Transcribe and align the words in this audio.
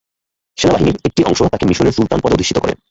সেনাবাহিনীর 0.57 0.97
একটি 1.05 1.21
অংশ 1.23 1.39
তাঁকে 1.43 1.65
মিসরের 1.65 1.95
সুলতান 1.97 2.19
পদে 2.21 2.35
অধিষ্ঠিত 2.35 2.57
করে। 2.59 2.73